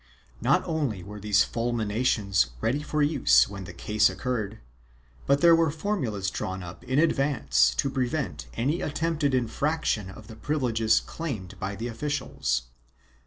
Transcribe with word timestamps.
Not 0.41 0.63
only 0.65 1.03
were 1.03 1.19
these 1.19 1.43
fulminations 1.43 2.47
ready 2.59 2.81
for 2.81 3.03
use 3.03 3.47
when 3.47 3.65
the 3.65 3.71
case 3.73 4.09
occurred, 4.09 4.57
but 5.27 5.41
there 5.41 5.55
were 5.55 5.69
formulas 5.69 6.31
drawn 6.31 6.63
up 6.63 6.83
in 6.83 6.97
advance 6.97 7.75
to 7.75 7.87
pre 7.87 8.07
vent 8.07 8.47
any 8.55 8.81
attempted 8.81 9.35
infraction 9.35 10.09
of 10.09 10.25
the 10.25 10.35
privileges 10.35 11.01
claimed 11.01 11.53
by 11.59 11.75
the 11.75 11.87
officials. 11.87 12.63